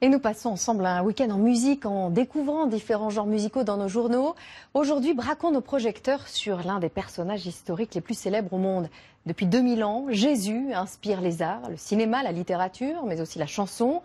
Et 0.00 0.08
nous 0.08 0.18
passons 0.18 0.50
ensemble 0.50 0.84
un 0.84 1.02
week-end 1.02 1.30
en 1.30 1.38
musique 1.38 1.86
en 1.86 2.10
découvrant 2.10 2.66
différents 2.66 3.10
genres 3.10 3.26
musicaux 3.26 3.64
dans 3.64 3.76
nos 3.76 3.88
journaux. 3.88 4.34
Aujourd'hui, 4.74 5.14
braquons 5.14 5.50
nos 5.50 5.60
projecteurs 5.60 6.28
sur 6.28 6.62
l'un 6.62 6.78
des 6.78 6.88
personnages 6.88 7.46
historiques 7.46 7.94
les 7.94 8.00
plus 8.00 8.18
célèbres 8.18 8.52
au 8.52 8.58
monde. 8.58 8.90
Depuis 9.24 9.46
2000 9.46 9.84
ans, 9.84 10.06
Jésus 10.10 10.74
inspire 10.74 11.20
les 11.20 11.40
arts, 11.40 11.70
le 11.70 11.76
cinéma, 11.76 12.22
la 12.22 12.32
littérature, 12.32 13.04
mais 13.06 13.20
aussi 13.20 13.38
la 13.38 13.46
chanson. 13.46 14.02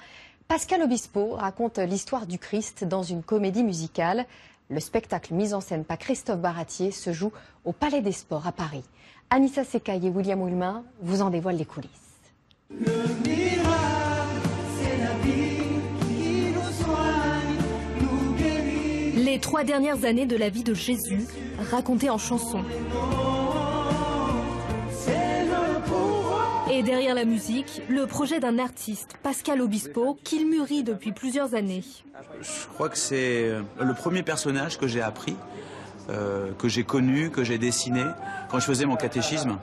Pascal 0.47 0.81
Obispo 0.83 1.31
raconte 1.31 1.79
l'histoire 1.79 2.25
du 2.27 2.39
Christ 2.39 2.85
dans 2.85 3.03
une 3.03 3.21
comédie 3.21 3.63
musicale. 3.63 4.25
Le 4.69 4.79
spectacle 4.79 5.33
mis 5.33 5.53
en 5.53 5.61
scène 5.61 5.83
par 5.83 5.97
Christophe 5.97 6.39
Baratier 6.39 6.91
se 6.91 7.11
joue 7.11 7.31
au 7.65 7.73
Palais 7.73 8.01
des 8.01 8.11
Sports 8.11 8.47
à 8.47 8.51
Paris. 8.51 8.83
Anissa 9.31 9.63
Secaille 9.63 10.07
et 10.07 10.09
William 10.09 10.41
Houlmin 10.41 10.83
vous 11.01 11.21
en 11.21 11.29
dévoilent 11.29 11.57
les 11.57 11.65
coulisses. 11.65 11.89
Les 19.29 19.37
trois 19.37 19.63
dernières 19.63 20.05
années 20.05 20.25
de 20.25 20.35
la 20.35 20.49
vie 20.49 20.63
de 20.63 20.73
Jésus, 20.73 21.27
racontées 21.69 22.09
en 22.09 22.17
chansons. 22.17 22.63
Et 26.71 26.81
derrière 26.81 27.13
la 27.13 27.25
musique, 27.25 27.83
le 27.89 28.07
projet 28.07 28.39
d'un 28.39 28.57
artiste, 28.57 29.17
Pascal 29.21 29.61
Obispo, 29.61 30.17
qu'il 30.23 30.47
mûrit 30.47 30.81
depuis 30.81 31.11
plusieurs 31.11 31.53
années. 31.53 31.83
Je 32.41 32.67
crois 32.73 32.89
que 32.89 32.97
c'est 32.97 33.51
le 33.79 33.93
premier 33.93 34.23
personnage 34.23 34.79
que 34.79 34.87
j'ai 34.87 35.01
appris, 35.01 35.35
euh, 36.09 36.51
que 36.57 36.67
j'ai 36.67 36.83
connu, 36.83 37.29
que 37.29 37.43
j'ai 37.43 37.59
dessiné 37.59 38.03
quand 38.49 38.59
je 38.59 38.65
faisais 38.65 38.87
mon 38.87 38.95
catéchisme. 38.95 39.59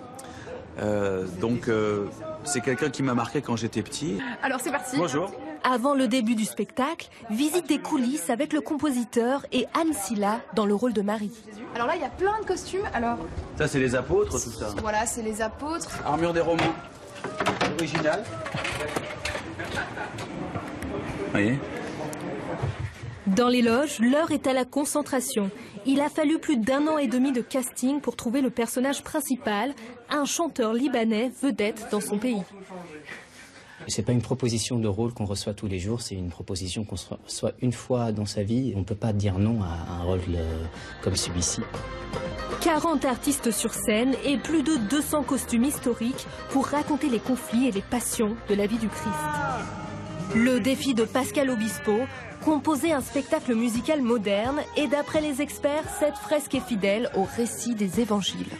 Euh, 0.79 1.25
donc 1.41 1.69
euh, 1.69 2.05
c'est 2.45 2.61
quelqu'un 2.61 2.91
qui 2.91 3.03
m'a 3.03 3.15
marqué 3.15 3.41
quand 3.41 3.57
j'étais 3.57 3.83
petit. 3.83 4.19
Alors 4.43 4.61
c'est 4.61 4.71
parti. 4.71 4.97
Bonjour. 4.99 5.30
Avant 5.65 5.95
le 5.95 6.07
début 6.07 6.35
du 6.35 6.45
spectacle, 6.45 7.09
visite 7.30 7.66
des 7.69 7.79
coulisses 7.79 8.30
avec 8.30 8.52
le 8.52 8.61
compositeur 8.61 9.45
et 9.52 9.66
Anne 9.74 9.93
Silla 9.93 10.41
dans 10.55 10.66
le 10.66 10.74
rôle 10.74 10.93
de 10.93 11.02
Marie. 11.02 11.33
Alors 11.74 11.87
là, 11.88 11.95
il 11.96 12.02
y 12.02 12.05
a 12.05 12.10
plein 12.10 12.38
de 12.41 12.45
costumes. 12.46 12.85
Alors 12.95 13.18
Ça 13.59 13.66
c'est 13.66 13.79
les 13.80 13.95
apôtres, 13.95 14.33
tout 14.33 14.38
ça. 14.51 14.68
voilà, 14.80 15.07
c'est 15.07 15.23
les 15.23 15.41
apôtres. 15.43 15.91
Armure 16.05 16.33
des 16.33 16.41
Romains. 16.41 16.74
Original. 17.79 18.23
Vous 21.24 21.30
voyez? 21.33 21.59
Dans 23.27 23.49
les 23.49 23.60
loges, 23.60 23.99
l'heure 23.99 24.30
est 24.30 24.46
à 24.46 24.52
la 24.52 24.65
concentration. 24.65 25.51
Il 25.85 26.01
a 26.01 26.09
fallu 26.09 26.38
plus 26.38 26.57
d'un 26.57 26.87
an 26.87 26.96
et 26.96 27.09
demi 27.09 27.33
de 27.33 27.41
casting 27.41 28.01
pour 28.01 28.15
trouver 28.15 28.41
le 28.41 28.51
personnage 28.51 29.02
principal, 29.02 29.74
un 30.10 30.24
chanteur 30.24 30.73
libanais 30.73 31.33
vedette 31.43 31.88
dans 31.91 32.01
son 32.01 32.18
pays. 32.18 32.43
C'est 33.88 34.02
pas 34.02 34.13
une 34.13 34.23
proposition 34.23 34.79
de 34.79 34.87
rôle 34.87 35.13
qu'on 35.13 35.24
reçoit 35.24 35.55
tous 35.55 35.66
les 35.66 35.80
jours, 35.80 36.02
c'est 36.02 36.15
une 36.15 36.29
proposition 36.29 36.85
qu'on 36.85 36.96
reçoit 37.24 37.52
une 37.60 37.73
fois 37.73 38.13
dans 38.13 38.27
sa 38.27 38.45
vie. 38.45 38.73
On 38.77 38.80
ne 38.80 38.85
peut 38.85 38.95
pas 38.95 39.13
dire 39.13 39.38
non 39.38 39.61
à 39.63 39.93
un 39.93 40.02
rôle 40.02 40.21
euh, 40.35 40.65
comme 41.02 41.16
celui-ci. 41.16 41.63
40 42.61 43.05
artistes 43.05 43.51
sur 43.51 43.74
scène 43.74 44.15
et 44.24 44.38
plus 44.38 44.63
de 44.63 44.77
200 44.88 45.24
costumes 45.24 45.65
historiques 45.65 46.27
pour 46.51 46.66
raconter 46.66 47.09
les 47.09 47.21
conflits 47.21 47.68
et 47.68 47.73
les 47.73 47.83
passions 47.83 48.37
de 48.49 48.55
la 48.55 48.66
vie 48.66 48.79
du 48.79 48.88
Christ. 48.88 49.85
Le 50.35 50.60
défi 50.60 50.95
de 50.95 51.05
Pascal 51.05 51.51
Obispo, 51.51 52.01
composer 52.45 52.93
un 52.93 53.01
spectacle 53.01 53.55
musical 53.55 54.02
moderne 54.02 54.60
et 54.77 54.87
d'après 54.87 55.21
les 55.21 55.41
experts, 55.41 55.85
cette 55.99 56.16
fresque 56.16 56.55
est 56.55 56.60
fidèle 56.60 57.10
au 57.15 57.27
récit 57.37 57.74
des 57.74 58.01
évangiles. 58.01 58.51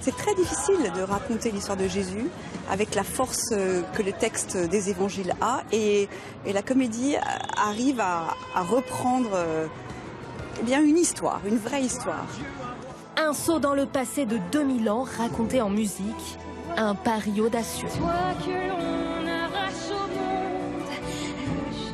C'est 0.00 0.16
très 0.16 0.34
difficile 0.34 0.90
de 0.96 1.02
raconter 1.02 1.50
l'histoire 1.50 1.76
de 1.76 1.86
Jésus 1.86 2.26
avec 2.70 2.94
la 2.94 3.04
force 3.04 3.50
euh, 3.52 3.82
que 3.94 4.02
le 4.02 4.12
texte 4.12 4.56
des 4.56 4.90
évangiles 4.90 5.34
a 5.40 5.62
et, 5.72 6.08
et 6.46 6.52
la 6.52 6.62
comédie 6.62 7.16
arrive 7.56 8.00
à, 8.00 8.34
à 8.54 8.62
reprendre 8.62 9.30
euh, 9.34 9.66
eh 10.60 10.64
bien 10.64 10.82
une 10.82 10.96
histoire, 10.96 11.40
une 11.46 11.58
vraie 11.58 11.82
histoire. 11.82 12.26
Un 13.16 13.32
saut 13.32 13.58
dans 13.58 13.74
le 13.74 13.86
passé 13.86 14.24
de 14.26 14.38
2000 14.52 14.88
ans 14.90 15.04
raconté 15.18 15.60
en 15.60 15.70
musique, 15.70 16.38
un 16.76 16.94
pari 16.94 17.40
audacieux. 17.40 17.88
Toi 17.98 18.12
que 18.44 18.68
l'on 18.68 19.27